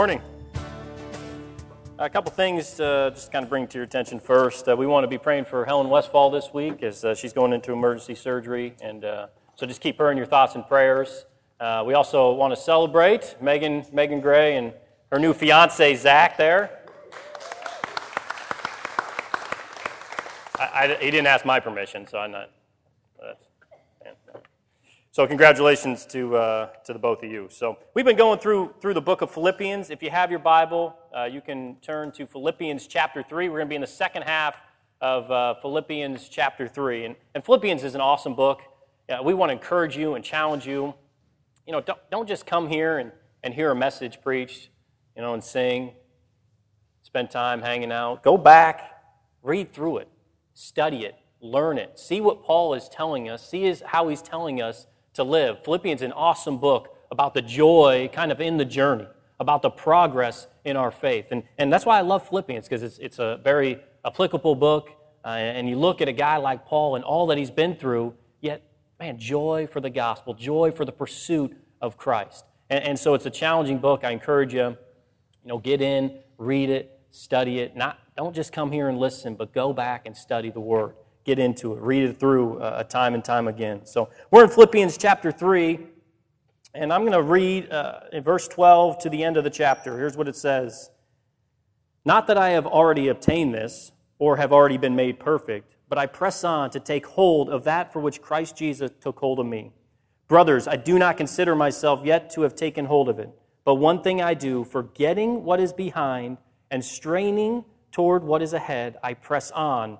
[0.00, 0.22] morning.
[1.98, 4.66] A couple things just kind of bring to your attention first.
[4.66, 7.52] Uh, we want to be praying for Helen Westfall this week as uh, she's going
[7.52, 9.26] into emergency surgery, and uh,
[9.56, 11.26] so just keep her in your thoughts and prayers.
[11.60, 14.72] Uh, we also want to celebrate Megan Megan Gray and
[15.12, 16.80] her new fiance Zach there.
[20.58, 22.48] I, I, he didn't ask my permission, so I'm not.
[25.20, 27.48] So congratulations to, uh, to the both of you.
[27.50, 29.90] So we've been going through, through the book of Philippians.
[29.90, 33.50] If you have your Bible, uh, you can turn to Philippians chapter 3.
[33.50, 34.56] We're going to be in the second half
[35.02, 37.04] of uh, Philippians chapter 3.
[37.04, 38.62] And, and Philippians is an awesome book.
[39.22, 40.94] we want to encourage you and challenge you.
[41.66, 44.70] You know, don't, don't just come here and, and hear a message preached,
[45.14, 45.92] you know, and sing,
[47.02, 48.22] spend time hanging out.
[48.22, 49.02] Go back,
[49.42, 50.08] read through it,
[50.54, 54.62] study it, learn it, see what Paul is telling us, see his, how he's telling
[54.62, 55.64] us to live.
[55.64, 59.06] Philippians is an awesome book about the joy kind of in the journey,
[59.38, 61.26] about the progress in our faith.
[61.30, 64.90] And, and that's why I love Philippians, because it's, it's a very applicable book.
[65.24, 68.14] Uh, and you look at a guy like Paul and all that he's been through,
[68.40, 68.62] yet,
[68.98, 72.44] man, joy for the gospel, joy for the pursuit of Christ.
[72.70, 74.04] And, and so it's a challenging book.
[74.04, 74.76] I encourage you, you
[75.44, 77.76] know, get in, read it, study it.
[77.76, 80.94] Not, don't just come here and listen, but go back and study the Word
[81.24, 83.84] get into it, read it through uh, time and time again.
[83.84, 85.78] So we're in Philippians chapter 3,
[86.74, 89.98] and I'm going to read uh, in verse 12 to the end of the chapter.
[89.98, 90.90] Here's what it says
[92.04, 96.06] Not that I have already obtained this or have already been made perfect, but I
[96.06, 99.72] press on to take hold of that for which Christ Jesus took hold of me.
[100.28, 103.30] Brothers, I do not consider myself yet to have taken hold of it.
[103.64, 106.38] But one thing I do, forgetting what is behind
[106.70, 109.98] and straining toward what is ahead, I press on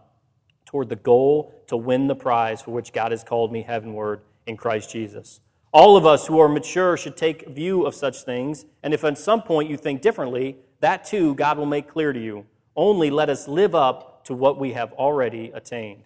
[0.70, 4.56] toward the goal to win the prize for which God has called me heavenward in
[4.56, 5.41] Christ Jesus.
[5.72, 9.19] All of us who are mature should take view of such things, and if at
[9.19, 12.47] some point you think differently, that too God will make clear to you.
[12.76, 16.04] Only let us live up to what we have already attained.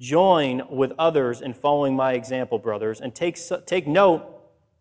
[0.00, 4.26] Join with others in following my example, brothers, and take, take note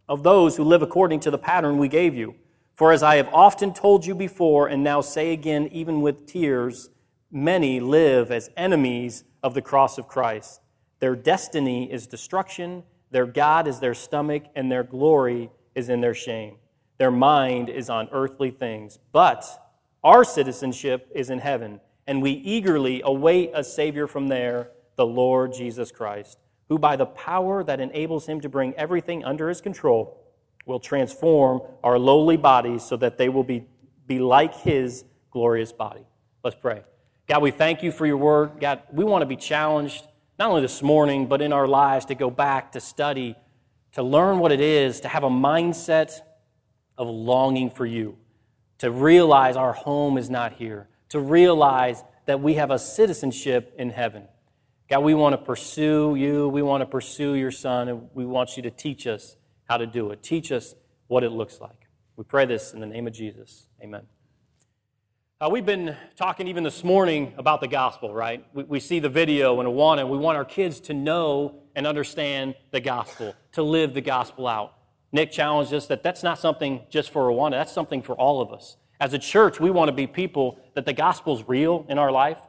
[0.10, 2.34] of those who live according to the pattern we gave you.
[2.74, 6.90] For as I have often told you before, and now say again, even with tears,
[7.32, 10.62] many live as enemies of the cross of Christ.
[11.00, 16.14] Their destiny is destruction, their God is their stomach, and their glory is in their
[16.14, 16.56] shame.
[16.98, 19.00] Their mind is on earthly things.
[19.12, 19.46] But
[20.04, 25.54] our citizenship is in heaven, and we eagerly await a Savior from there, the Lord
[25.54, 26.38] Jesus Christ,
[26.70, 30.22] who by the power that enables him to bring everything under his control
[30.66, 33.66] will transform our lowly bodies so that they will be,
[34.08, 36.06] be like his glorious body.
[36.44, 36.84] Let's pray.
[37.28, 38.60] God, we thank you for your word.
[38.60, 40.06] God, we want to be challenged,
[40.38, 43.36] not only this morning, but in our lives to go back, to study,
[43.94, 46.12] to learn what it is, to have a mindset
[46.98, 48.18] of longing for you,
[48.78, 53.90] to realize our home is not here, to realize that we have a citizenship in
[53.90, 54.28] heaven.
[54.90, 56.48] God, we want to pursue you.
[56.50, 59.36] We want to pursue your son, and we want you to teach us
[59.68, 60.22] how to do it.
[60.22, 60.76] Teach us
[61.08, 61.88] what it looks like.
[62.18, 63.68] We pray this in the name of Jesus.
[63.82, 64.06] Amen.
[65.42, 68.46] Uh, we've been talking even this morning about the gospel, right?
[68.54, 71.86] We, we see the video and want and we want our kids to know and
[71.86, 74.76] understand the gospel, to live the gospel out.
[75.12, 78.54] Nick challenged us that that's not something just for Awana, that's something for all of
[78.54, 78.78] us.
[79.02, 82.40] As a church, we want to be people that the gospel's real in our life,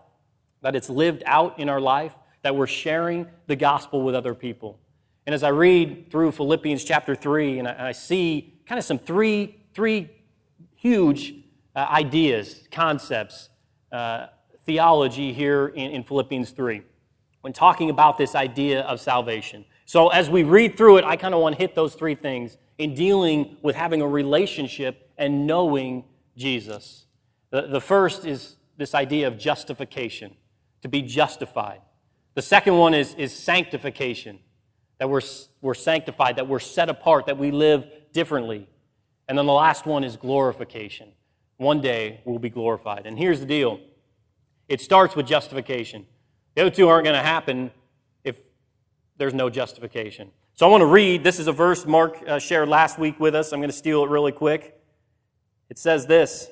[0.63, 4.79] that it's lived out in our life, that we're sharing the gospel with other people.
[5.27, 8.85] And as I read through Philippians chapter 3, and I, and I see kind of
[8.85, 10.09] some three, three
[10.77, 11.35] huge
[11.77, 13.51] uh, ideas, concepts,
[13.93, 14.27] uh,
[14.65, 16.83] theology here in, in Philippians 3
[17.43, 19.65] when talking about this idea of salvation.
[19.85, 22.57] So, as we read through it, I kind of want to hit those three things
[22.77, 26.05] in dealing with having a relationship and knowing
[26.37, 27.07] Jesus.
[27.51, 30.35] The, the first is this idea of justification,
[30.83, 31.83] to be justified.
[32.35, 34.41] The second one is, is sanctification,
[34.99, 35.23] that we're,
[35.61, 38.69] we're sanctified, that we're set apart, that we live differently.
[39.29, 41.13] And then the last one is glorification,
[41.57, 43.07] one day we'll be glorified.
[43.07, 43.81] And here's the deal
[44.69, 46.07] it starts with justification.
[46.55, 47.71] The other two aren't going to happen
[48.25, 48.39] if
[49.17, 50.31] there's no justification.
[50.55, 51.23] So I want to read.
[51.23, 53.53] This is a verse Mark uh, shared last week with us.
[53.53, 54.81] I'm going to steal it really quick.
[55.69, 56.49] It says this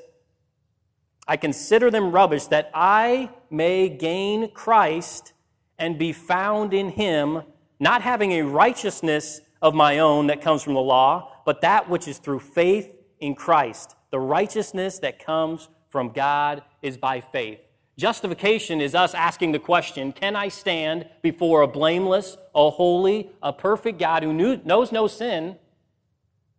[1.26, 5.32] I consider them rubbish that I may gain Christ
[5.78, 7.42] and be found in him,
[7.80, 12.06] not having a righteousness of my own that comes from the law, but that which
[12.06, 12.90] is through faith
[13.20, 17.58] in Christ the righteousness that comes from God is by faith.
[17.98, 23.52] Justification is us asking the question Can I stand before a blameless, a holy, a
[23.52, 25.56] perfect God who knew, knows no sin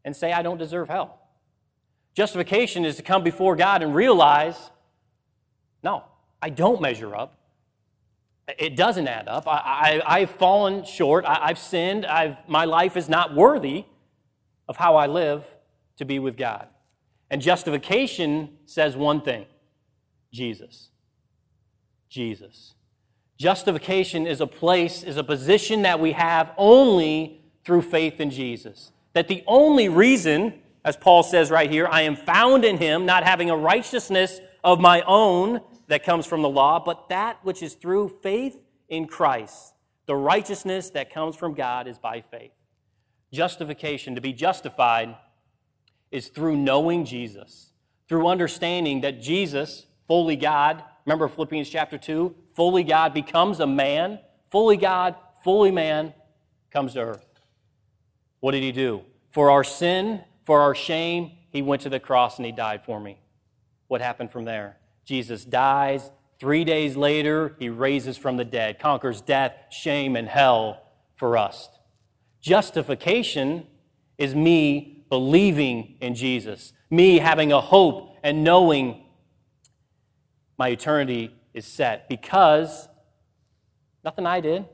[0.03, 1.17] and say, I don't deserve hell?
[2.13, 4.69] Justification is to come before God and realize,
[5.81, 6.03] no,
[6.41, 7.37] I don't measure up.
[8.59, 9.45] It doesn't add up.
[9.47, 11.23] I, have fallen short.
[11.23, 12.05] I, have sinned.
[12.05, 13.85] I've, my life is not worthy
[14.67, 15.45] of how I live
[15.95, 16.67] to be with God.
[17.29, 19.45] And justification says one thing
[20.31, 20.89] Jesus.
[22.09, 22.75] Jesus.
[23.37, 28.91] Justification is a place, is a position that we have only through faith in Jesus.
[29.13, 33.23] That the only reason, as Paul says right here, I am found in him, not
[33.23, 37.73] having a righteousness of my own that comes from the law, but that which is
[37.73, 38.57] through faith
[38.87, 39.73] in Christ.
[40.05, 42.51] The righteousness that comes from God is by faith.
[43.33, 45.15] Justification, to be justified,
[46.15, 47.71] is through knowing Jesus,
[48.07, 54.19] through understanding that Jesus, fully God, remember Philippians chapter 2, fully God becomes a man,
[54.49, 56.13] fully God, fully man,
[56.71, 57.25] comes to earth.
[58.39, 59.01] What did he do?
[59.31, 62.97] For our sin, for our shame, he went to the cross and he died for
[62.97, 63.19] me.
[63.89, 64.77] What happened from there?
[65.03, 66.11] Jesus dies.
[66.39, 70.81] Three days later, he raises from the dead, conquers death, shame, and hell
[71.17, 71.67] for us.
[72.39, 73.67] Justification
[74.17, 79.05] is me believing in Jesus, me having a hope and knowing
[80.57, 82.89] my eternity is set because
[84.03, 84.65] nothing I did.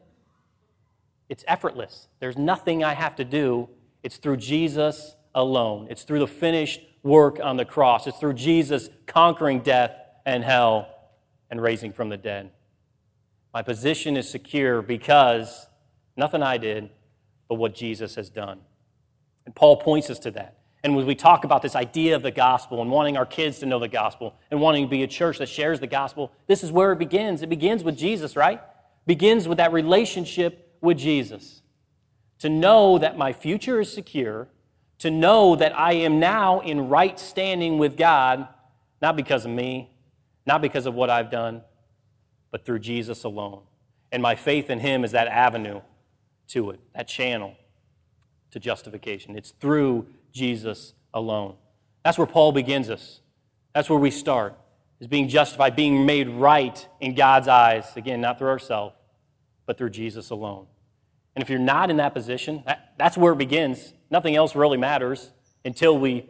[1.29, 2.07] It's effortless.
[2.19, 3.69] There's nothing I have to do.
[4.01, 5.85] It's through Jesus alone.
[5.91, 8.07] It's through the finished work on the cross.
[8.07, 9.95] It's through Jesus conquering death
[10.25, 10.87] and hell
[11.51, 12.49] and raising from the dead.
[13.53, 15.67] My position is secure because
[16.17, 16.89] nothing I did,
[17.47, 18.61] but what Jesus has done.
[19.45, 20.57] And Paul points us to that.
[20.83, 23.65] And when we talk about this idea of the gospel and wanting our kids to
[23.65, 26.71] know the gospel and wanting to be a church that shares the gospel, this is
[26.71, 27.43] where it begins.
[27.43, 28.61] It begins with Jesus, right?
[29.05, 31.61] Begins with that relationship with Jesus.
[32.39, 34.47] To know that my future is secure,
[34.99, 38.47] to know that I am now in right standing with God,
[39.01, 39.91] not because of me,
[40.47, 41.61] not because of what I've done,
[42.49, 43.61] but through Jesus alone.
[44.11, 45.81] And my faith in Him is that avenue
[46.47, 47.55] to it, that channel
[48.51, 49.37] to justification.
[49.37, 51.55] It's through Jesus alone.
[52.03, 53.21] That's where Paul begins us.
[53.73, 54.57] That's where we start,
[54.99, 57.85] is being justified, being made right in God's eyes.
[57.95, 58.95] Again, not through ourselves,
[59.65, 60.67] but through Jesus alone.
[61.35, 63.93] And if you're not in that position, that, that's where it begins.
[64.09, 65.31] Nothing else really matters
[65.63, 66.29] until we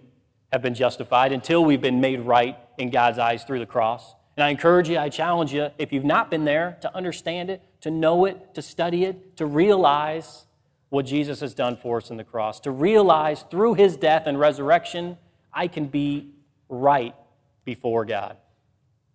[0.51, 4.13] have been justified, until we've been made right in God's eyes through the cross.
[4.37, 7.61] And I encourage you, I challenge you, if you've not been there, to understand it,
[7.81, 10.45] to know it, to study it, to realize
[10.91, 14.37] what Jesus has done for us in the cross, to realize through his death and
[14.37, 15.17] resurrection,
[15.53, 16.33] I can be
[16.67, 17.15] right
[17.63, 18.35] before God.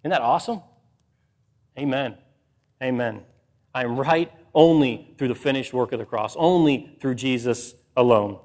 [0.02, 0.62] Isn't that awesome?
[1.78, 2.16] Amen.
[2.82, 3.20] Amen.
[3.74, 8.38] I am right only through the finished work of the cross, only through Jesus alone.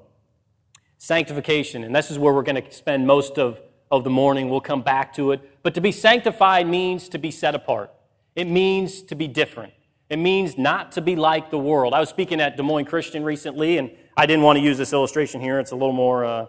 [0.98, 3.58] Sanctification, and this is where we're going to spend most of,
[3.90, 4.50] of the morning.
[4.50, 5.62] We'll come back to it.
[5.62, 7.90] But to be sanctified means to be set apart,
[8.36, 9.72] it means to be different.
[10.12, 11.94] It means not to be like the world.
[11.94, 14.92] I was speaking at Des Moines Christian recently, and I didn't want to use this
[14.92, 15.58] illustration here.
[15.58, 16.46] It's a little more uh,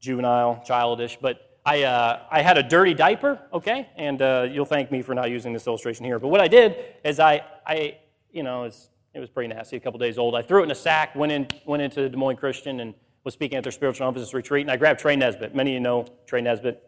[0.00, 3.90] juvenile, childish, but I, uh, I had a dirty diaper, okay?
[3.96, 6.18] And uh, you'll thank me for not using this illustration here.
[6.18, 7.98] But what I did is I, I
[8.30, 10.34] you know, it was pretty nasty, a couple days old.
[10.34, 13.34] I threw it in a sack, went, in, went into Des Moines Christian, and was
[13.34, 14.62] speaking at their spiritual emphasis retreat.
[14.62, 15.54] And I grabbed Trey Nesbitt.
[15.54, 16.82] Many of you know Trey Nesbitt.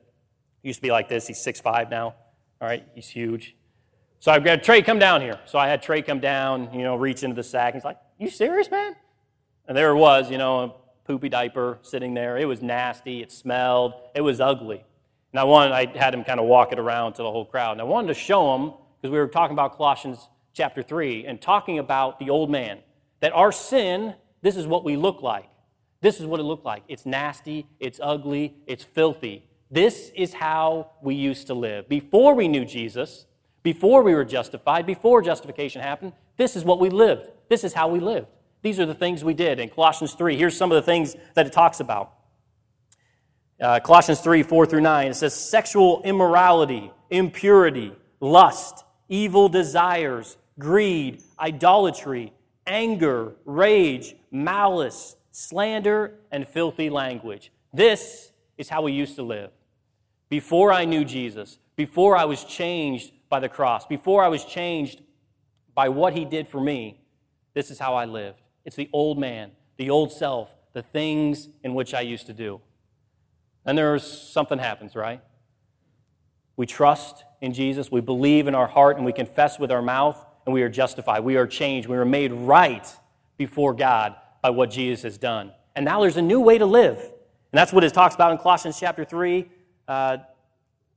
[0.63, 1.27] He used to be like this.
[1.27, 2.15] He's 6'5 now.
[2.63, 3.55] All right, he's huge.
[4.25, 5.39] So I've got Trey, come down here.
[5.45, 7.75] So I had Trey come down, you know, reach into the sack.
[7.75, 8.97] He's like, You serious, man?
[9.69, 10.73] And there it was, you know, a
[11.07, 12.39] poopy diaper sitting there.
[12.39, 13.21] It was nasty.
[13.21, 13.93] It smelled.
[14.15, 14.83] It was ugly.
[15.35, 17.73] And I wanted, I had him kind of walk it around to the whole crowd.
[17.73, 21.39] And I wanted to show him, because we were talking about Colossians chapter 3 and
[21.39, 22.79] talking about the old man,
[23.21, 25.51] that our sin, this is what we look like.
[26.01, 26.83] This is what it looked like.
[26.89, 29.45] It's nasty, it's ugly, it's filthy.
[29.71, 31.91] This is how we used to live.
[31.91, 33.27] Before we knew Jesus,
[33.65, 37.31] before we were justified, before justification happened, this is what we lived.
[37.49, 38.29] This is how we lived.
[38.63, 39.59] These are the things we did.
[39.59, 42.13] In Colossians 3, here's some of the things that it talks about.
[43.59, 51.23] Uh, Colossians 3, 4 through 9, it says sexual immorality, impurity, lust, evil desires, greed,
[51.41, 52.35] idolatry,
[52.67, 57.51] anger, rage, malice, slander, and filthy language.
[57.73, 59.51] This is how we used to live.
[60.29, 65.03] Before I knew Jesus, before I was changed by the cross, before I was changed
[65.75, 67.01] by what he did for me,
[67.55, 68.43] this is how I lived.
[68.65, 72.61] It's the old man, the old self, the things in which I used to do.
[73.65, 75.23] And there's something happens, right?
[76.57, 80.25] We trust in Jesus, we believe in our heart, and we confess with our mouth,
[80.47, 81.21] and we are justified.
[81.21, 81.89] We are changed.
[81.89, 82.87] We are made right
[83.37, 85.53] before God by what Jesus has done.
[85.75, 86.99] And now there's a new way to live.
[86.99, 89.49] And that's what it talks about in Colossians chapter 3,
[89.89, 90.19] uh,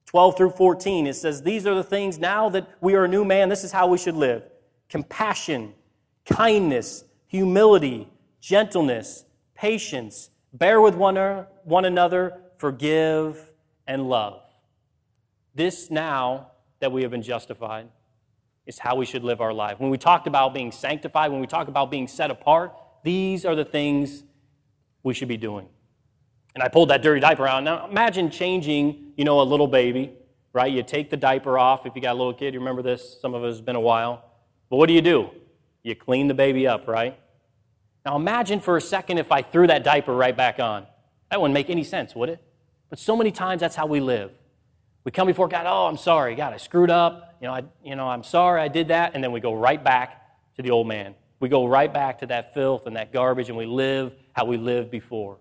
[0.08, 1.06] 12 through 14.
[1.06, 3.72] It says, These are the things now that we are a new man, this is
[3.72, 4.44] how we should live
[4.90, 5.74] compassion,
[6.26, 8.08] kindness, humility,
[8.40, 13.52] gentleness, patience, bear with one, er, one another, forgive,
[13.86, 14.42] and love.
[15.54, 17.90] This now that we have been justified
[18.66, 19.80] is how we should live our life.
[19.80, 22.74] When we talked about being sanctified, when we talk about being set apart,
[23.04, 24.24] these are the things
[25.04, 25.68] we should be doing.
[26.56, 27.64] And I pulled that dirty diaper out.
[27.64, 30.14] Now imagine changing, you know, a little baby,
[30.54, 30.72] right?
[30.72, 31.86] You take the diaper off.
[31.86, 33.18] If you got a little kid, you remember this?
[33.22, 34.26] Some of us has been a while.
[34.70, 35.30] But what do you do?
[35.84, 37.18] You clean the baby up, right?
[38.06, 40.88] Now imagine for a second if I threw that diaper right back on.
[41.30, 42.42] That wouldn't make any sense, would it?
[42.90, 44.32] But so many times that's how we live.
[45.04, 47.36] We come before God, oh, I'm sorry, God, I screwed up.
[47.42, 49.12] You know, I, you know, I'm sorry I did that.
[49.14, 50.22] And then we go right back
[50.56, 51.16] to the old man.
[51.40, 54.58] We go right back to that filth and that garbage, and we live how we
[54.58, 55.38] lived before.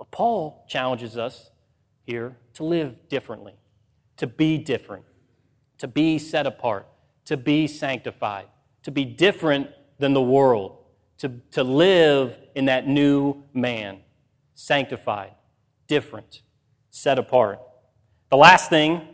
[0.00, 1.50] But Paul challenges us
[2.06, 3.52] here to live differently,
[4.16, 5.04] to be different,
[5.76, 6.88] to be set apart,
[7.26, 8.46] to be sanctified,
[8.84, 10.78] to be different than the world,
[11.18, 13.98] to, to live in that new man,
[14.54, 15.32] sanctified,
[15.86, 16.40] different,
[16.88, 17.60] set apart.
[18.30, 19.06] The last thing, and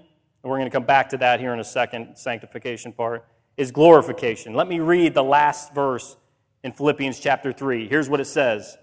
[0.44, 3.26] we're going to come back to that here in a second, sanctification part,
[3.56, 4.54] is glorification.
[4.54, 6.16] Let me read the last verse
[6.62, 7.88] in Philippians chapter 3.
[7.88, 8.78] Here's what it says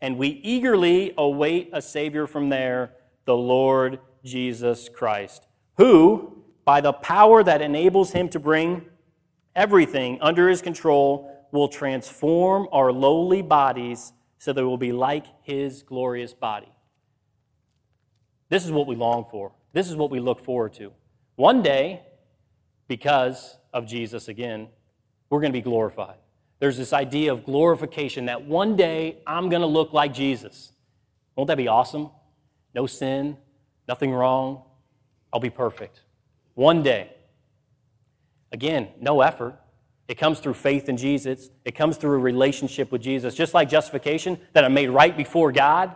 [0.00, 2.92] And we eagerly await a Savior from there,
[3.24, 8.86] the Lord Jesus Christ, who, by the power that enables him to bring
[9.54, 15.82] everything under his control, will transform our lowly bodies so they will be like his
[15.82, 16.68] glorious body.
[18.48, 19.52] This is what we long for.
[19.72, 20.92] This is what we look forward to.
[21.36, 22.02] One day,
[22.88, 24.68] because of Jesus again,
[25.30, 26.16] we're going to be glorified.
[26.58, 30.72] There's this idea of glorification that one day I'm going to look like Jesus.
[31.34, 32.10] Won't that be awesome?
[32.74, 33.36] No sin,
[33.86, 34.62] nothing wrong.
[35.32, 36.00] I'll be perfect.
[36.54, 37.12] One day.
[38.52, 39.60] Again, no effort.
[40.08, 41.50] It comes through faith in Jesus.
[41.64, 43.34] It comes through a relationship with Jesus.
[43.34, 45.94] Just like justification, that I'm made right before God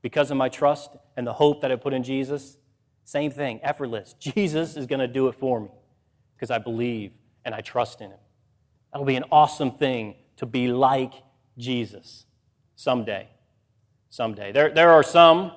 [0.00, 2.56] because of my trust and the hope that I put in Jesus.
[3.04, 4.14] Same thing, effortless.
[4.18, 5.68] Jesus is going to do it for me
[6.36, 7.12] because I believe
[7.44, 8.18] and I trust in Him.
[8.94, 11.14] That'll be an awesome thing to be like
[11.58, 12.26] Jesus
[12.76, 13.28] someday.
[14.08, 14.52] Someday.
[14.52, 15.50] There, there are some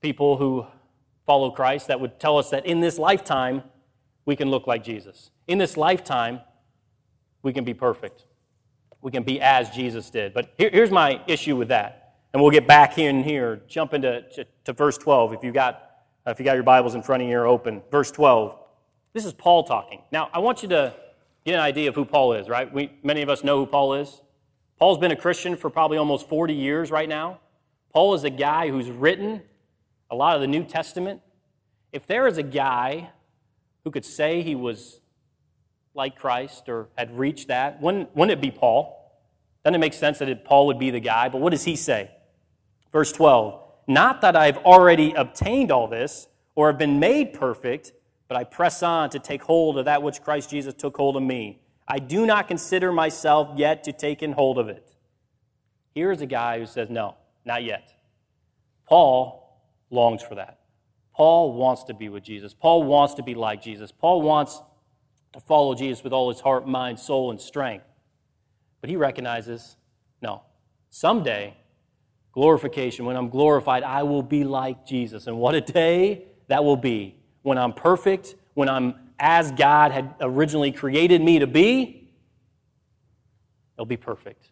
[0.00, 0.66] people who
[1.26, 3.62] follow Christ that would tell us that in this lifetime,
[4.24, 5.30] we can look like Jesus.
[5.46, 6.40] In this lifetime,
[7.42, 8.24] we can be perfect.
[9.02, 10.32] We can be as Jesus did.
[10.32, 12.14] But here, here's my issue with that.
[12.32, 15.90] And we'll get back in here, jump into to, to verse 12 if you got
[16.26, 17.82] if you got your Bibles in front of you or open.
[17.90, 18.58] Verse 12.
[19.12, 20.00] This is Paul talking.
[20.10, 20.94] Now, I want you to
[21.44, 22.72] get an idea of who Paul is, right?
[22.72, 24.22] We, many of us know who Paul is.
[24.78, 27.40] Paul's been a Christian for probably almost 40 years right now.
[27.92, 29.42] Paul is a guy who's written
[30.10, 31.20] a lot of the New Testament.
[31.92, 33.10] If there is a guy
[33.84, 35.00] who could say he was
[35.94, 38.98] like Christ or had reached that, wouldn't, wouldn't it be Paul?
[39.64, 41.28] Doesn't it make sense that it, Paul would be the guy?
[41.28, 42.10] But what does he say?
[42.92, 47.92] Verse 12 Not that I've already obtained all this or have been made perfect,
[48.32, 51.22] but I press on to take hold of that which Christ Jesus took hold of
[51.22, 51.60] me.
[51.86, 54.90] I do not consider myself yet to take in hold of it.
[55.94, 57.92] Here's a guy who says, No, not yet.
[58.88, 59.60] Paul
[59.90, 60.60] longs for that.
[61.14, 62.54] Paul wants to be with Jesus.
[62.54, 63.92] Paul wants to be like Jesus.
[63.92, 64.62] Paul wants
[65.34, 67.84] to follow Jesus with all his heart, mind, soul, and strength.
[68.80, 69.76] But he recognizes
[70.22, 70.40] no,
[70.88, 71.54] someday,
[72.32, 75.26] glorification, when I'm glorified, I will be like Jesus.
[75.26, 80.14] And what a day that will be when I'm perfect, when I'm as God had
[80.20, 82.10] originally created me to be.
[83.76, 84.48] It'll be perfect.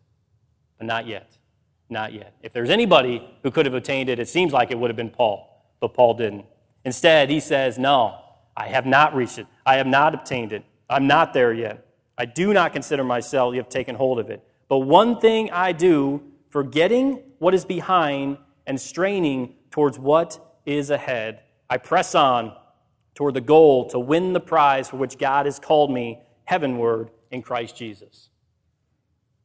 [0.79, 1.37] But not yet.
[1.89, 2.35] Not yet.
[2.43, 5.11] If there's anybody who could have attained it, it seems like it would have been
[5.11, 6.47] Paul, but Paul didn't.
[6.85, 8.21] Instead, he says, No,
[8.57, 9.47] I have not reached it.
[9.67, 10.65] I have not obtained it.
[10.89, 11.87] I'm not there yet.
[12.17, 14.43] I do not consider myself to have taken hold of it.
[14.69, 21.41] But one thing I do, forgetting what is behind and straining towards what is ahead,
[21.69, 22.55] I press on
[23.21, 27.43] toward the goal to win the prize for which God has called me heavenward in
[27.43, 28.31] Christ Jesus.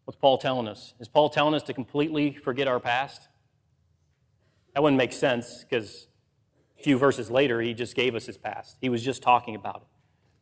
[0.06, 0.94] What's Paul telling us?
[1.02, 3.28] Is Paul telling us to completely forget our past?
[4.74, 6.08] That wouldn't make sense because
[6.80, 8.78] a few verses later, he just gave us his past.
[8.80, 9.88] He was just talking about it.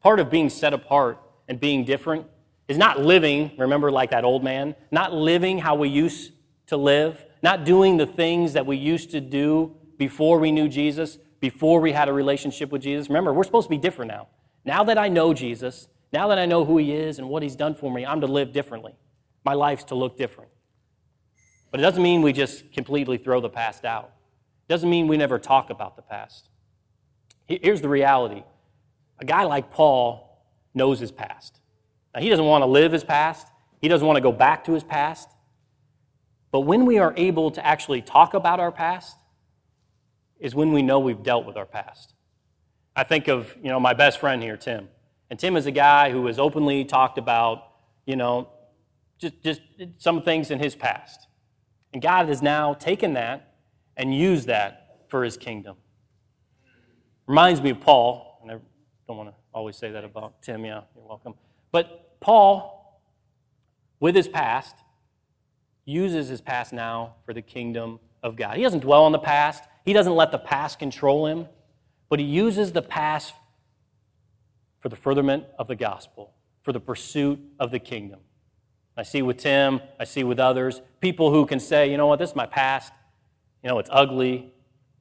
[0.03, 2.27] Part of being set apart and being different
[2.67, 6.33] is not living, remember, like that old man, not living how we used
[6.67, 11.17] to live, not doing the things that we used to do before we knew Jesus,
[11.43, 13.09] before we had a relationship with Jesus.
[13.09, 14.29] Remember, we're supposed to be different now.
[14.63, 17.57] Now that I know Jesus, now that I know who he is and what he's
[17.57, 18.95] done for me, I'm to live differently.
[19.43, 20.51] My life's to look different.
[21.69, 24.13] But it doesn't mean we just completely throw the past out.
[24.69, 26.47] It doesn't mean we never talk about the past.
[27.45, 28.43] Here's the reality
[29.19, 31.59] a guy like Paul knows his past.
[32.15, 33.49] Now, he doesn't want to live his past,
[33.81, 35.27] he doesn't want to go back to his past.
[36.53, 39.17] But when we are able to actually talk about our past,
[40.43, 42.13] is when we know we've dealt with our past.
[42.95, 44.89] I think of, you know, my best friend here, Tim.
[45.29, 47.63] And Tim is a guy who has openly talked about,
[48.05, 48.49] you know,
[49.17, 49.61] just, just
[49.97, 51.27] some things in his past.
[51.93, 53.55] And God has now taken that
[53.95, 55.77] and used that for his kingdom.
[57.25, 58.55] Reminds me of Paul, and I
[59.07, 61.35] don't want to always say that about Tim, yeah, you're welcome.
[61.71, 63.01] But Paul,
[64.01, 64.75] with his past,
[65.85, 68.57] uses his past now for the kingdom of God.
[68.57, 71.47] He doesn't dwell on the past, he doesn't let the past control him,
[72.09, 73.33] but he uses the past
[74.79, 78.19] for the furtherment of the gospel, for the pursuit of the kingdom.
[78.95, 82.19] I see with Tim, I see with others, people who can say, you know what,
[82.19, 82.93] this is my past.
[83.63, 84.53] You know, it's ugly,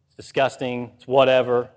[0.06, 1.68] it's disgusting, it's whatever.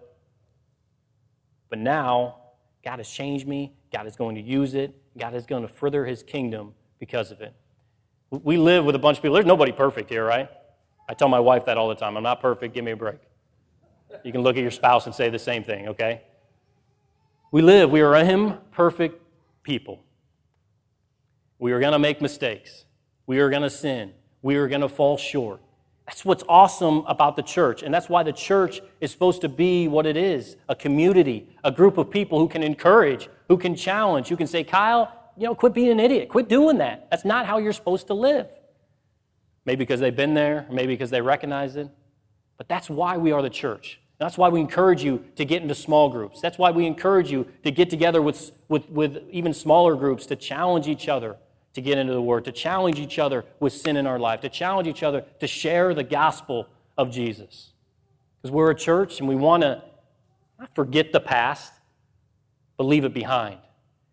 [1.69, 2.37] But now,
[2.83, 3.73] God has changed me.
[3.91, 4.95] God is going to use it.
[5.17, 7.53] God is going to further his kingdom because of it.
[8.29, 9.33] We live with a bunch of people.
[9.33, 10.49] There's nobody perfect here, right?
[11.07, 12.17] I tell my wife that all the time.
[12.17, 12.73] I'm not perfect.
[12.73, 13.19] Give me a break.
[14.23, 16.21] You can look at your spouse and say the same thing, okay?
[17.51, 19.21] We live, we are imperfect
[19.63, 20.03] people.
[21.59, 22.85] We are going to make mistakes.
[23.27, 24.13] We are going to sin.
[24.41, 25.61] We are going to fall short.
[26.05, 27.81] That's what's awesome about the church.
[27.81, 31.71] And that's why the church is supposed to be what it is a community, a
[31.71, 35.55] group of people who can encourage, who can challenge, who can say, Kyle, you know,
[35.55, 36.29] quit being an idiot.
[36.29, 37.09] Quit doing that.
[37.09, 38.47] That's not how you're supposed to live.
[39.65, 41.89] Maybe because they've been there, maybe because they recognize it.
[42.57, 43.99] But that's why we are the church.
[44.17, 46.39] That's why we encourage you to get into small groups.
[46.39, 50.35] That's why we encourage you to get together with, with, with even smaller groups to
[50.35, 51.35] challenge each other
[51.73, 54.49] to get into the Word, to challenge each other with sin in our life, to
[54.49, 57.73] challenge each other to share the gospel of Jesus.
[58.41, 59.83] Because we're a church and we want to
[60.57, 61.73] not forget the past,
[62.77, 63.57] but leave it behind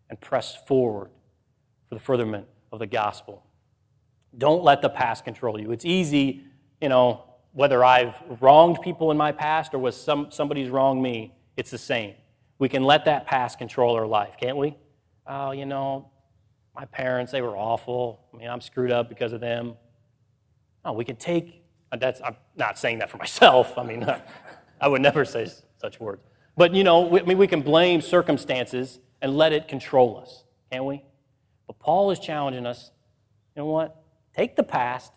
[0.09, 1.09] and press forward
[1.87, 3.45] for the furtherment of the gospel.
[4.37, 5.71] Don't let the past control you.
[5.71, 6.43] It's easy,
[6.81, 11.35] you know, whether I've wronged people in my past or was some, somebody's wronged me,
[11.55, 12.15] it's the same.
[12.57, 14.75] We can let that past control our life, can't we?
[15.27, 16.09] Oh, you know,
[16.75, 18.21] my parents, they were awful.
[18.33, 19.75] I mean, I'm screwed up because of them.
[20.83, 23.77] Oh, we can take, uh, that's, I'm not saying that for myself.
[23.77, 24.05] I mean,
[24.81, 26.23] I would never say such words.
[26.57, 30.43] But, you know, we, I mean, we can blame circumstances and let it control us,
[30.71, 31.03] can't we?
[31.67, 32.91] But Paul is challenging us,
[33.55, 34.02] you know what?
[34.35, 35.13] Take the past.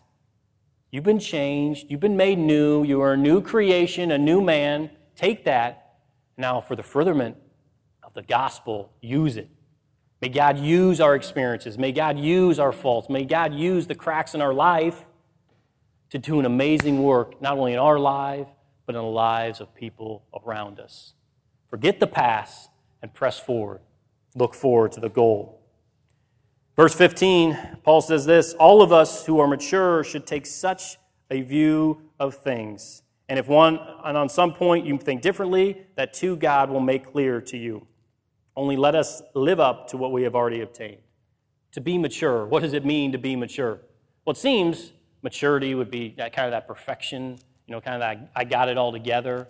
[0.91, 1.87] You've been changed.
[1.89, 2.83] You've been made new.
[2.83, 4.91] You are a new creation, a new man.
[5.15, 5.95] Take that.
[6.37, 7.37] Now, for the furtherment
[8.03, 9.49] of the gospel, use it.
[10.21, 11.77] May God use our experiences.
[11.77, 13.09] May God use our faults.
[13.09, 15.05] May God use the cracks in our life
[16.09, 18.47] to do an amazing work, not only in our life,
[18.85, 21.13] but in the lives of people around us.
[21.69, 22.69] Forget the past
[23.01, 23.81] and press forward.
[24.35, 25.56] Look forward to the goal.
[26.77, 30.97] Verse 15, Paul says this All of us who are mature should take such
[31.31, 33.01] a view of things.
[33.27, 37.11] And if one, and on some point you think differently, that too God will make
[37.11, 37.87] clear to you.
[38.55, 41.01] Only let us live up to what we have already obtained.
[41.71, 43.81] To be mature, what does it mean to be mature?
[44.23, 48.01] Well, it seems maturity would be that kind of that perfection, you know, kind of
[48.01, 49.47] that I got it all together.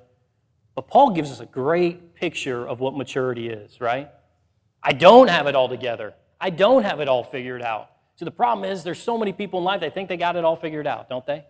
[0.76, 4.10] But Paul gives us a great picture of what maturity is, right?
[4.82, 6.14] I don't have it all together.
[6.40, 7.90] I don't have it all figured out.
[8.16, 10.44] So the problem is there's so many people in life they think they got it
[10.44, 11.46] all figured out, don't they?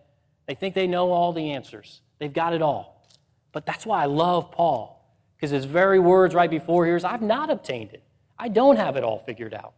[0.46, 2.00] They think they know all the answers.
[2.18, 3.04] They've got it all.
[3.52, 4.98] But that's why I love Paul
[5.38, 8.02] because his very words right before here is, I've not obtained it.
[8.36, 9.74] I don't have it all figured out.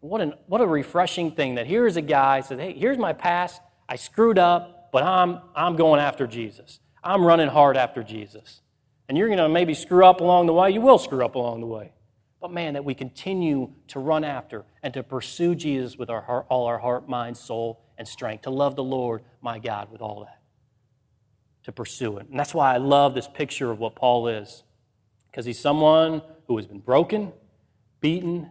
[0.00, 3.62] What, an, what a refreshing thing that here's a guy says, hey, here's my past.
[3.88, 6.80] I screwed up, but I'm, I'm going after Jesus.
[7.02, 8.60] I'm running hard after Jesus.
[9.08, 10.72] And you're going to maybe screw up along the way.
[10.72, 11.92] You will screw up along the way.
[12.44, 16.44] But man, that we continue to run after and to pursue Jesus with our heart,
[16.50, 20.26] all our heart, mind, soul, and strength, to love the Lord, my God, with all
[20.26, 20.42] that,
[21.62, 22.26] to pursue it.
[22.28, 24.62] And that's why I love this picture of what Paul is
[25.30, 27.32] because he's someone who has been broken,
[28.02, 28.50] beaten,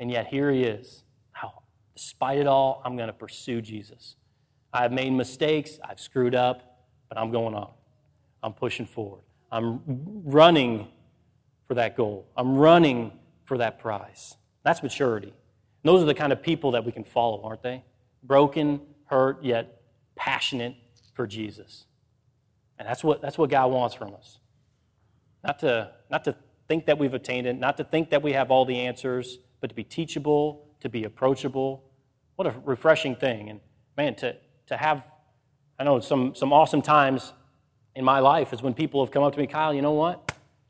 [0.00, 1.04] and yet here he is.
[1.32, 1.62] How,
[1.94, 4.16] despite it all, I'm going to pursue Jesus.
[4.72, 7.68] I've made mistakes, I've screwed up, but I'm going on.
[8.42, 9.24] I'm pushing forward.
[9.52, 9.82] I'm
[10.24, 10.88] running
[11.66, 12.26] for that goal.
[12.36, 13.12] I'm running
[13.44, 14.36] for that prize.
[14.64, 15.28] That's maturity.
[15.28, 15.34] And
[15.84, 17.84] those are the kind of people that we can follow, aren't they?
[18.22, 19.82] Broken, hurt, yet
[20.16, 20.74] passionate
[21.12, 21.86] for Jesus.
[22.78, 24.38] And that's what, that's what God wants from us.
[25.44, 26.34] Not to, not to
[26.68, 29.68] think that we've attained it, not to think that we have all the answers, but
[29.68, 31.84] to be teachable, to be approachable.
[32.34, 33.48] What a refreshing thing.
[33.48, 33.60] And
[33.96, 35.06] man, to, to have,
[35.78, 37.32] I know, some, some awesome times
[37.94, 40.25] in my life is when people have come up to me, Kyle, you know what?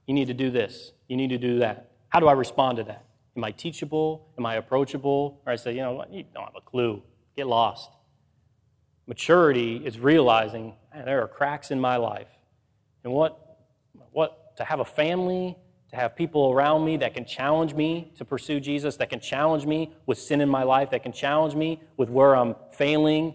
[0.06, 0.92] You need to do this.
[1.08, 1.90] You need to do that.
[2.08, 3.04] How do I respond to that?
[3.36, 4.28] Am I teachable?
[4.38, 5.40] Am I approachable?
[5.44, 6.12] Or I say, you know what?
[6.12, 7.02] You don't have a clue.
[7.36, 7.90] Get lost.
[9.06, 12.28] Maturity is realizing there are cracks in my life.
[13.04, 13.58] And what,
[14.12, 15.56] what, to have a family,
[15.90, 19.66] to have people around me that can challenge me to pursue Jesus, that can challenge
[19.66, 23.34] me with sin in my life, that can challenge me with where I'm failing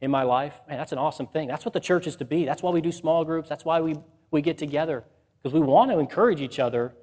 [0.00, 1.48] in my life, man, that's an awesome thing.
[1.48, 2.44] That's what the church is to be.
[2.44, 3.48] That's why we do small groups.
[3.48, 3.96] That's why we,
[4.30, 5.04] we get together,
[5.42, 6.94] because we want to encourage each other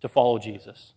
[0.00, 0.94] to follow Jesus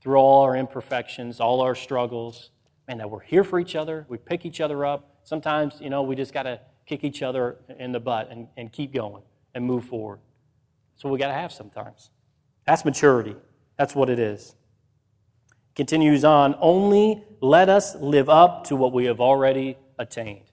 [0.00, 2.50] through all our imperfections, all our struggles.
[2.88, 4.06] and that we're here for each other.
[4.08, 5.18] We pick each other up.
[5.22, 8.72] Sometimes, you know, we just got to kick each other in the butt and, and
[8.72, 9.22] keep going
[9.54, 10.20] and move forward.
[10.94, 12.10] That's what we got to have sometimes.
[12.66, 13.36] That's maturity.
[13.76, 14.56] That's what it is.
[15.76, 20.46] Continues on, only let us live up to what we have already attained.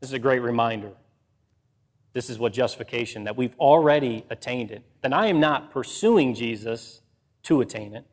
[0.00, 0.92] This is a great reminder.
[2.14, 4.82] This is what justification, that we've already attained it.
[5.02, 7.02] Then I am not pursuing Jesus
[7.42, 8.06] to attain it,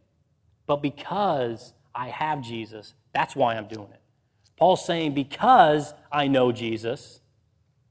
[0.65, 4.01] but because I have Jesus, that's why I'm doing it.
[4.57, 7.21] Paul's saying, because I know Jesus,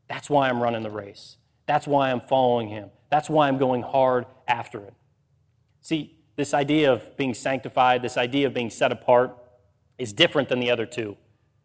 [0.09, 1.37] that's why I'm running the race.
[1.66, 2.90] That's why I'm following him.
[3.11, 4.94] That's why I'm going hard after it.
[5.81, 9.37] See, this idea of being sanctified, this idea of being set apart,
[9.99, 11.16] is different than the other two.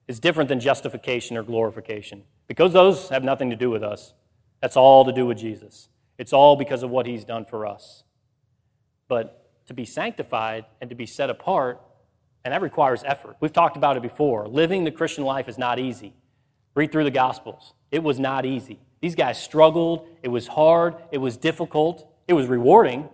[0.08, 4.14] It's different than justification or glorification because those have nothing to do with us.
[4.62, 5.90] That's all to do with Jesus.
[6.18, 8.04] It's all because of what he's done for us.
[9.08, 11.82] But to be sanctified and to be set apart,
[12.44, 13.38] and that requires effort.
[13.40, 14.48] We've talked about it before.
[14.48, 16.14] Living the Christian life is not easy.
[16.76, 17.74] Read through the Gospels.
[17.92, 18.80] It was not easy.
[19.02, 20.08] These guys struggled.
[20.24, 20.96] It was hard.
[21.12, 22.08] It was difficult.
[22.28, 23.10] It was rewarding,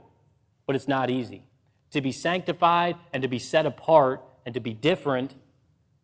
[0.66, 1.44] but it's not easy.
[1.92, 5.36] To be sanctified and to be set apart and to be different,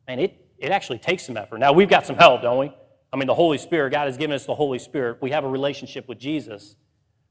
[0.08, 1.60] and it, it actually takes some effort.
[1.60, 2.74] Now, we've got some help, don't we?
[3.12, 5.18] I mean, the Holy Spirit, God has given us the Holy Spirit.
[5.22, 6.76] We have a relationship with Jesus.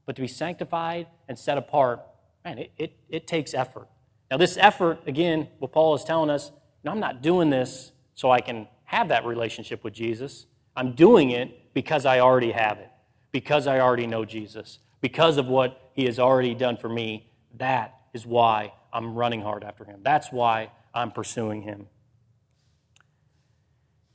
[0.05, 2.01] But to be sanctified and set apart,
[2.43, 3.87] man, it, it, it takes effort.
[4.31, 6.51] Now, this effort, again, what Paul is telling us,
[6.83, 10.45] no, I'm not doing this so I can have that relationship with Jesus.
[10.75, 12.89] I'm doing it because I already have it,
[13.31, 17.31] because I already know Jesus, because of what he has already done for me.
[17.57, 19.99] That is why I'm running hard after him.
[20.03, 21.87] That's why I'm pursuing him.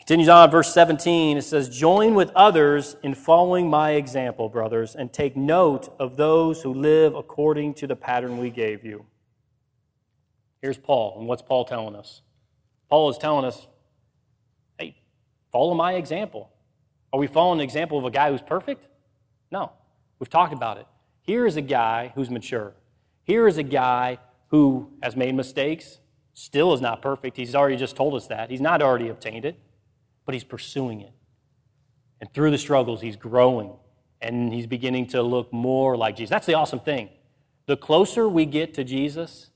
[0.02, 1.36] Continues on, verse 17.
[1.36, 6.62] It says, Join with others in following my example, brothers, and take note of those
[6.62, 9.06] who live according to the pattern we gave you.
[10.60, 11.20] Here's Paul.
[11.20, 12.20] And what's Paul telling us?
[12.90, 13.68] Paul is telling us,
[14.76, 14.96] hey,
[15.52, 16.50] follow my example.
[17.12, 18.88] Are we following the example of a guy who's perfect?
[19.52, 19.70] No.
[20.18, 20.86] We've talked about it.
[21.20, 22.74] Here is a guy who's mature.
[23.22, 26.00] Here is a guy who has made mistakes,
[26.34, 27.36] still is not perfect.
[27.36, 28.50] He's already just told us that.
[28.50, 29.60] He's not already obtained it
[30.24, 31.12] but he's pursuing it.
[32.20, 33.74] And through the struggles, he's growing
[34.20, 36.30] and he's beginning to look more like Jesus.
[36.30, 37.08] That's the awesome thing.
[37.66, 39.50] The closer we get to Jesus,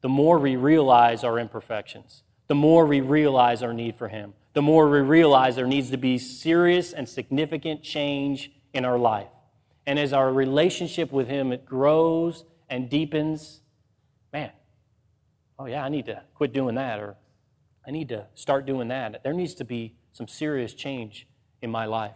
[0.00, 4.62] the more we realize our imperfections, the more we realize our need for him, the
[4.62, 9.28] more we realize there needs to be serious and significant change in our life.
[9.86, 13.60] And as our relationship with him it grows and deepens,
[14.32, 14.50] man,
[15.58, 17.16] oh yeah, I need to quit doing that or
[17.86, 19.22] I need to start doing that.
[19.22, 21.26] There needs to be some serious change
[21.62, 22.14] in my life.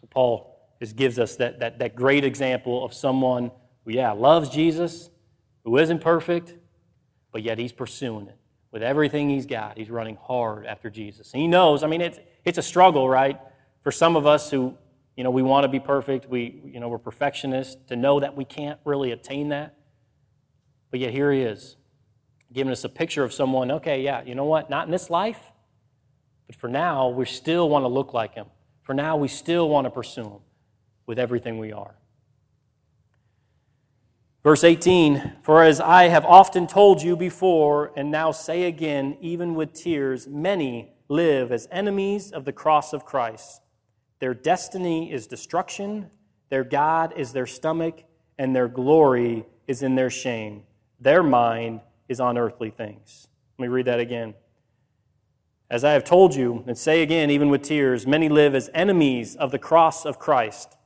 [0.00, 3.50] So Paul just gives us that, that, that great example of someone
[3.84, 5.10] who, yeah, loves Jesus,
[5.64, 6.54] who isn't perfect,
[7.32, 8.36] but yet he's pursuing it.
[8.70, 11.32] With everything he's got, he's running hard after Jesus.
[11.32, 13.40] And he knows, I mean, it's, it's a struggle, right?
[13.80, 14.76] For some of us who,
[15.16, 18.36] you know, we want to be perfect, we, you know, we're perfectionists, to know that
[18.36, 19.74] we can't really attain that.
[20.90, 21.76] But yet here he is,
[22.52, 24.70] giving us a picture of someone, okay, yeah, you know what?
[24.70, 25.52] Not in this life,
[26.46, 28.46] but for now, we still want to look like him.
[28.82, 30.40] For now, we still want to pursue him
[31.06, 31.94] with everything we are.
[34.42, 39.54] Verse 18 For as I have often told you before, and now say again, even
[39.54, 43.60] with tears, many live as enemies of the cross of Christ.
[44.20, 46.10] Their destiny is destruction,
[46.48, 48.04] their God is their stomach,
[48.38, 50.62] and their glory is in their shame.
[51.00, 53.28] Their mind is on earthly things.
[53.58, 54.34] Let me read that again.
[55.70, 59.36] As I have told you, and say again, even with tears, many live as enemies
[59.36, 60.76] of the cross of Christ.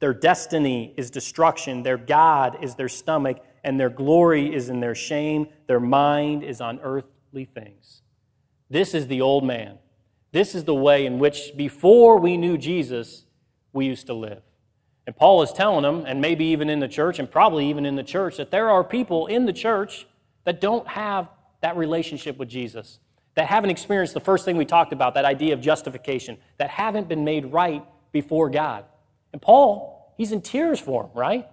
[0.00, 4.94] Their destiny is destruction, their God is their stomach, and their glory is in their
[4.94, 5.48] shame.
[5.66, 8.02] Their mind is on earthly things.
[8.70, 9.78] This is the old man.
[10.32, 13.24] This is the way in which, before we knew Jesus,
[13.72, 14.42] we used to live.
[15.06, 17.96] And Paul is telling them, and maybe even in the church, and probably even in
[17.96, 20.06] the church, that there are people in the church
[20.44, 21.28] that don't have
[21.60, 22.98] that relationship with Jesus.
[23.34, 27.08] that haven't experienced the first thing we talked about, that idea of justification, that haven't
[27.08, 28.84] been made right before God.
[29.32, 31.46] And Paul, he's in tears for them, right?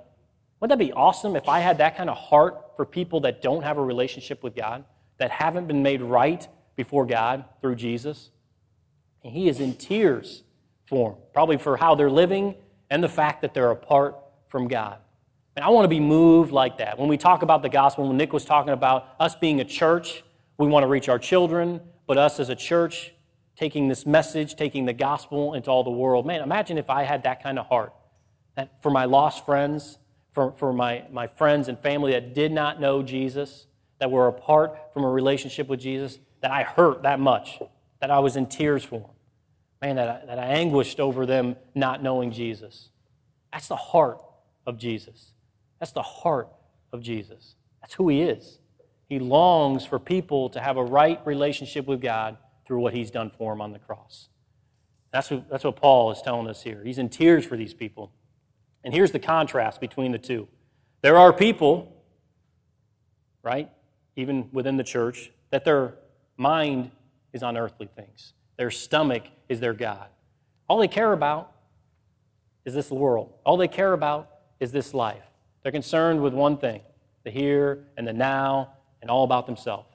[0.60, 3.64] Wouldn't that be awesome if I had that kind of heart for people that don't
[3.64, 4.86] have a relationship with God,
[5.18, 8.30] that haven't been made right before God through Jesus?
[9.24, 10.44] And he is in tears
[10.86, 12.56] for them, probably for how they're living
[12.92, 14.16] and the fact that they're apart
[14.50, 15.00] from God.
[15.56, 16.98] And I want to be moved like that.
[16.98, 20.24] When we talk about the gospel, when Nick was talking about us being a church,
[20.58, 23.14] we want to reach our children, but us as a church
[23.58, 26.26] taking this message, taking the gospel into all the world.
[26.26, 27.94] Man, imagine if I had that kind of heart.
[28.56, 29.98] That for my lost friends,
[30.32, 33.68] for, for my, my friends and family that did not know Jesus,
[34.00, 37.60] that were apart from a relationship with Jesus, that I hurt that much,
[38.00, 39.10] that I was in tears for them.
[39.82, 42.90] Man, that I, that I anguished over them not knowing Jesus.
[43.52, 44.22] That's the heart
[44.66, 45.34] of Jesus.
[45.82, 46.48] That's the heart
[46.94, 47.56] of Jesus.
[47.82, 48.60] That's who he is.
[49.10, 53.32] He longs for people to have a right relationship with God through what he's done
[53.36, 54.30] for them on the cross.
[55.12, 56.84] That's what, that's what Paul is telling us here.
[56.86, 58.14] He's in tears for these people.
[58.84, 60.48] And here's the contrast between the two.
[61.02, 61.92] There are people,
[63.42, 63.68] right,
[64.16, 65.96] even within the church, that their
[66.38, 66.92] mind
[67.34, 68.34] is on earthly things.
[68.56, 70.10] Their stomach is their God.
[70.68, 71.52] All they care about
[72.66, 73.34] is this world.
[73.44, 75.24] All they care about is this life.
[75.64, 76.82] They're concerned with one thing
[77.24, 79.88] the here and the now and all about themselves.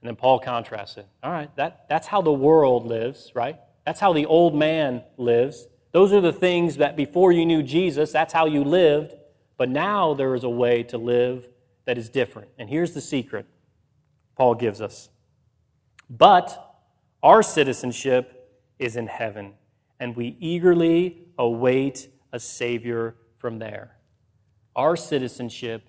[0.00, 1.06] And then Paul contrasts it.
[1.22, 3.58] All right, that, that's how the world lives, right?
[3.84, 5.68] That's how the old man lives.
[5.92, 9.14] Those are the things that before you knew Jesus, that's how you lived.
[9.56, 11.48] But now there is a way to live
[11.86, 12.50] that is different.
[12.58, 13.46] And here's the secret
[14.36, 15.08] Paul gives us.
[16.10, 16.78] But
[17.22, 19.54] our citizenship is in heaven,
[19.98, 23.94] and we eagerly await a Savior from there.
[24.74, 25.84] Our citizenship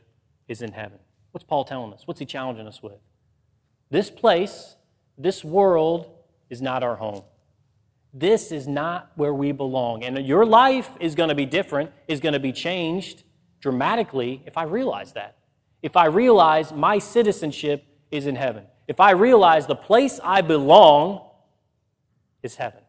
[0.47, 0.99] is in heaven.
[1.31, 2.03] What's Paul telling us?
[2.05, 2.99] What's he challenging us with?
[3.89, 4.75] This place,
[5.17, 6.05] this world,
[6.51, 7.23] is not our home.
[8.13, 10.03] This is not where we belong.
[10.03, 13.23] And your life is going to be different, is going to be changed
[13.59, 15.37] dramatically if I realize that.
[15.81, 18.65] If I realize my citizenship is in heaven.
[18.87, 21.27] If I realize the place I belong
[22.43, 22.81] is heaven.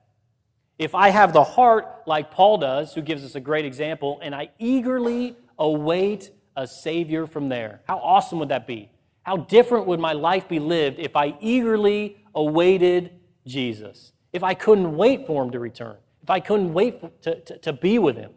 [0.79, 4.35] If I have the heart like Paul does, who gives us a great example, and
[4.35, 8.91] I eagerly await a Savior from there, how awesome would that be?
[9.23, 13.11] How different would my life be lived if I eagerly awaited
[13.45, 14.12] Jesus?
[14.33, 15.97] If I couldn't wait for him to return?
[16.23, 18.31] If I couldn't wait to, to, to be with him?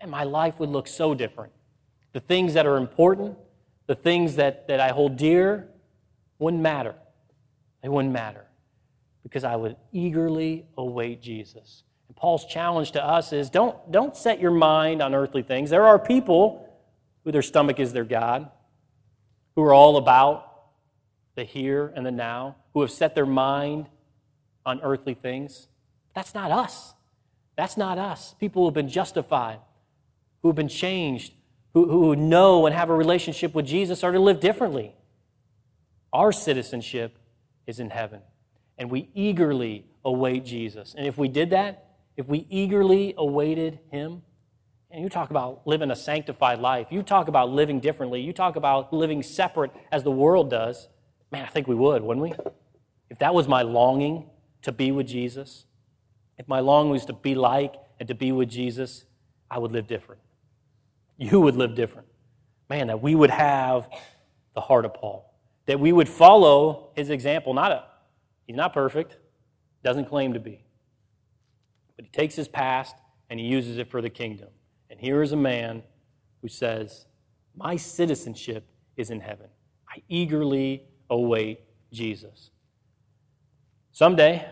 [0.00, 1.52] And my life would look so different.
[2.12, 3.36] The things that are important,
[3.86, 5.68] the things that, that I hold dear,
[6.38, 6.94] wouldn't matter.
[7.82, 8.46] They wouldn't matter
[9.26, 11.82] because I would eagerly await Jesus.
[12.06, 15.68] And Paul's challenge to us is don't, don't set your mind on earthly things.
[15.68, 16.64] There are people
[17.24, 18.48] who their stomach is their God
[19.56, 20.52] who are all about
[21.34, 23.88] the here and the now, who have set their mind
[24.64, 25.66] on earthly things.
[26.14, 26.94] That's not us.
[27.56, 28.36] That's not us.
[28.38, 29.58] People who have been justified,
[30.42, 31.32] who have been changed,
[31.74, 34.94] who, who know and have a relationship with Jesus are to live differently.
[36.12, 37.18] Our citizenship
[37.66, 38.20] is in heaven,
[38.78, 40.94] and we eagerly await Jesus.
[40.96, 44.22] And if we did that, if we eagerly awaited him,
[44.90, 46.86] and you talk about living a sanctified life.
[46.90, 48.20] You talk about living differently.
[48.20, 50.88] You talk about living separate as the world does.
[51.30, 52.32] Man, I think we would, wouldn't we?
[53.10, 54.30] If that was my longing
[54.62, 55.66] to be with Jesus,
[56.38, 59.04] if my longing was to be like and to be with Jesus,
[59.50, 60.20] I would live different.
[61.18, 62.08] You would live different.
[62.68, 63.88] Man, that we would have
[64.54, 65.32] the heart of Paul,
[65.66, 67.54] that we would follow his example.
[67.54, 67.84] Not a,
[68.46, 69.16] he's not perfect,
[69.82, 70.64] doesn't claim to be,
[71.96, 72.94] but he takes his past
[73.28, 74.48] and he uses it for the kingdom.
[74.90, 75.82] And here is a man
[76.42, 77.06] who says,
[77.56, 79.48] My citizenship is in heaven.
[79.88, 81.60] I eagerly await
[81.92, 82.50] Jesus.
[83.92, 84.46] Someday,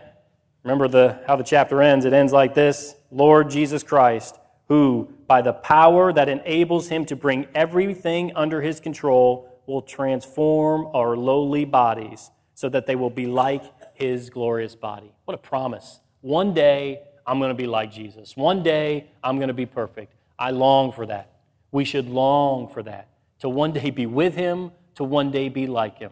[0.63, 2.05] remember the, how the chapter ends?
[2.05, 7.15] It ends like this Lord Jesus Christ, who, by the power that enables him to
[7.15, 13.27] bring everything under his control, will transform our lowly bodies so that they will be
[13.27, 13.63] like
[13.93, 15.13] his glorious body.
[15.25, 15.99] What a promise.
[16.21, 18.35] One day, I'm going to be like Jesus.
[18.35, 20.13] One day, I'm going to be perfect.
[20.39, 21.31] I long for that.
[21.71, 23.09] We should long for that.
[23.39, 26.11] To one day be with Him, to one day be like Him.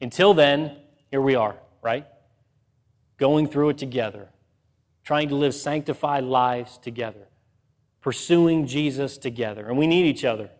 [0.00, 0.76] Until then,
[1.10, 2.06] here we are, right?
[3.16, 4.28] Going through it together,
[5.04, 7.26] trying to live sanctified lives together,
[8.02, 9.66] pursuing Jesus together.
[9.66, 10.50] And we need each other.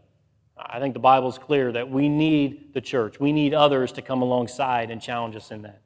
[0.58, 3.20] I think the Bible is clear that we need the church.
[3.20, 5.82] We need others to come alongside and challenge us in that.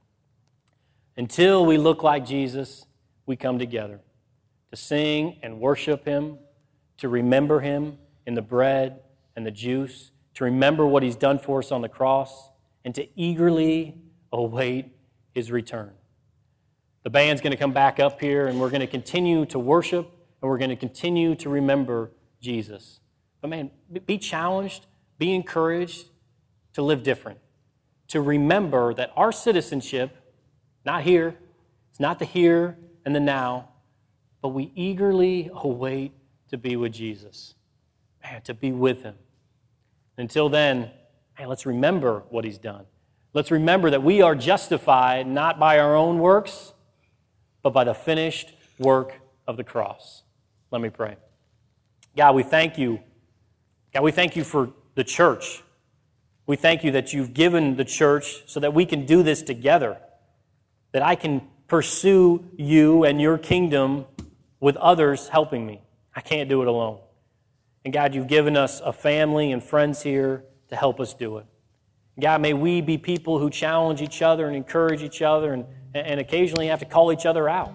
[1.16, 2.86] Until we look like Jesus,
[3.26, 4.00] we come together
[4.70, 6.38] to sing and worship Him
[7.02, 9.00] to remember him in the bread
[9.34, 12.50] and the juice, to remember what he's done for us on the cross,
[12.84, 13.98] and to eagerly
[14.32, 14.86] await
[15.34, 15.90] his return.
[17.02, 20.12] The band's going to come back up here, and we're going to continue to worship,
[20.40, 23.00] and we're going to continue to remember Jesus.
[23.42, 23.70] But man,
[24.06, 24.86] be challenged,
[25.18, 26.06] be encouraged
[26.72, 27.40] to live different,
[28.08, 30.16] to remember that our citizenship,
[30.86, 31.36] not here,
[31.90, 33.68] it's not the here and the now,
[34.40, 36.12] but we eagerly await
[36.48, 37.54] to be with Jesus,
[38.22, 39.16] man, to be with him.
[40.16, 40.90] Until then,
[41.38, 42.86] man, let's remember what he's done.
[43.34, 46.74] Let's remember that we are justified not by our own works,
[47.62, 50.22] but by the finished work of the cross.
[50.70, 51.16] Let me pray.
[52.16, 53.00] God, we thank you.
[53.92, 55.62] God, we thank you for the church.
[56.46, 59.98] We thank you that you've given the church so that we can do this together,
[60.92, 64.06] that I can pursue you and your kingdom
[64.60, 65.82] with others helping me.
[66.14, 67.00] I can't do it alone.
[67.84, 71.46] And God, you've given us a family and friends here to help us do it.
[72.20, 76.20] God, may we be people who challenge each other and encourage each other and, and
[76.20, 77.72] occasionally have to call each other out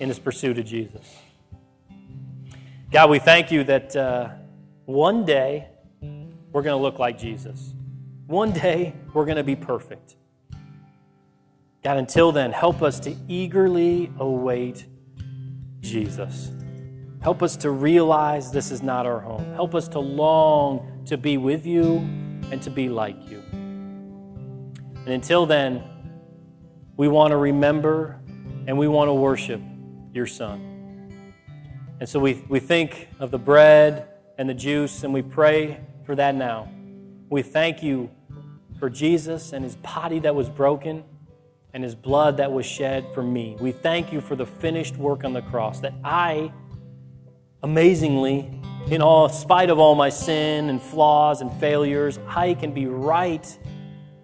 [0.00, 1.14] in this pursuit of Jesus.
[2.90, 4.30] God, we thank you that uh,
[4.86, 5.68] one day
[6.52, 7.74] we're going to look like Jesus.
[8.26, 10.16] One day we're going to be perfect.
[11.84, 14.86] God, until then, help us to eagerly await
[15.80, 16.50] Jesus.
[17.20, 19.44] Help us to realize this is not our home.
[19.54, 21.98] Help us to long to be with you
[22.50, 23.42] and to be like you.
[23.50, 25.82] And until then,
[26.96, 28.20] we want to remember
[28.66, 29.60] and we want to worship
[30.12, 31.32] your Son.
[32.00, 36.14] And so we, we think of the bread and the juice and we pray for
[36.14, 36.68] that now.
[37.28, 38.10] We thank you
[38.78, 41.04] for Jesus and his body that was broken
[41.72, 43.56] and his blood that was shed for me.
[43.60, 46.52] We thank you for the finished work on the cross that I
[47.62, 48.48] amazingly,
[48.90, 53.58] in all spite of all my sin and flaws and failures, I can be right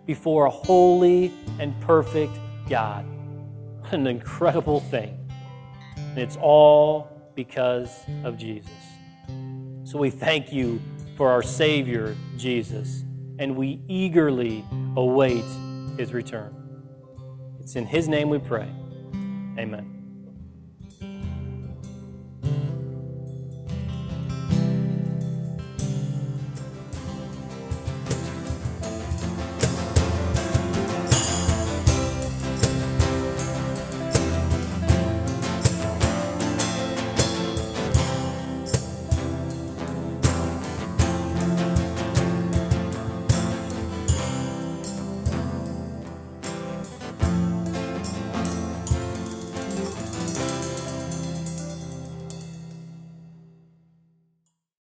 [0.07, 3.05] before a holy and perfect God.
[3.81, 5.18] What an incredible thing.
[5.96, 7.90] And it's all because
[8.25, 8.92] of Jesus.
[9.93, 10.81] So we thank you
[11.19, 13.05] for our Savior, Jesus,
[13.39, 14.65] and we eagerly
[14.97, 15.45] await
[15.99, 16.57] his return.
[17.61, 18.71] It's in his name we pray.
[19.59, 20.02] Amen.